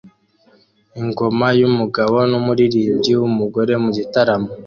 [1.01, 4.49] Ingoma yumugabo numuririmbyi wumugore mugitaramo